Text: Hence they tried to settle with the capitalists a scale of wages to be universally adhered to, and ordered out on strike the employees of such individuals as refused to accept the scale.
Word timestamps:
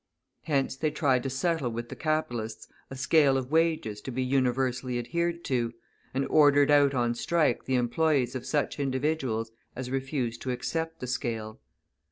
Hence 0.45 0.75
they 0.75 0.89
tried 0.89 1.21
to 1.21 1.29
settle 1.29 1.69
with 1.69 1.89
the 1.89 1.95
capitalists 1.95 2.67
a 2.89 2.95
scale 2.95 3.37
of 3.37 3.51
wages 3.51 4.01
to 4.01 4.09
be 4.09 4.23
universally 4.23 4.97
adhered 4.97 5.43
to, 5.45 5.73
and 6.11 6.25
ordered 6.25 6.71
out 6.71 6.95
on 6.95 7.13
strike 7.13 7.65
the 7.65 7.75
employees 7.75 8.33
of 8.33 8.43
such 8.47 8.79
individuals 8.79 9.51
as 9.75 9.91
refused 9.91 10.41
to 10.41 10.49
accept 10.49 11.01
the 11.01 11.05
scale. 11.05 11.59